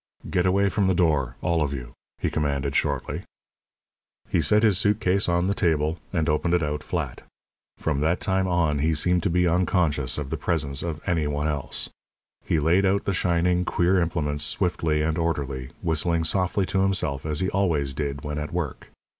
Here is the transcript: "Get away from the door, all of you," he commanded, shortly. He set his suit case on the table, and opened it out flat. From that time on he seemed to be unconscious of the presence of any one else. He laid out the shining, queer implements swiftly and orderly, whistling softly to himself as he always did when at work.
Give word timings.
"Get 0.27 0.47
away 0.47 0.67
from 0.69 0.87
the 0.87 0.95
door, 0.95 1.35
all 1.43 1.61
of 1.61 1.73
you," 1.75 1.91
he 2.17 2.31
commanded, 2.31 2.75
shortly. 2.75 3.21
He 4.29 4.41
set 4.41 4.63
his 4.63 4.79
suit 4.79 4.99
case 4.99 5.29
on 5.29 5.45
the 5.45 5.53
table, 5.53 5.99
and 6.11 6.27
opened 6.27 6.55
it 6.55 6.63
out 6.63 6.81
flat. 6.81 7.21
From 7.77 7.99
that 7.99 8.19
time 8.19 8.47
on 8.47 8.79
he 8.79 8.95
seemed 8.95 9.21
to 9.21 9.29
be 9.29 9.47
unconscious 9.47 10.17
of 10.17 10.31
the 10.31 10.37
presence 10.37 10.81
of 10.81 11.07
any 11.07 11.27
one 11.27 11.47
else. 11.47 11.91
He 12.43 12.59
laid 12.59 12.83
out 12.83 13.03
the 13.05 13.13
shining, 13.13 13.63
queer 13.63 13.99
implements 13.99 14.43
swiftly 14.43 15.03
and 15.03 15.19
orderly, 15.19 15.69
whistling 15.83 16.23
softly 16.23 16.65
to 16.65 16.79
himself 16.81 17.23
as 17.23 17.39
he 17.39 17.51
always 17.51 17.93
did 17.93 18.23
when 18.23 18.39
at 18.39 18.51
work. 18.51 18.87